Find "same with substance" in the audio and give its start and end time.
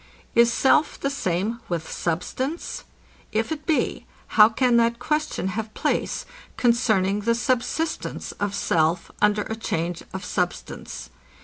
1.11-2.85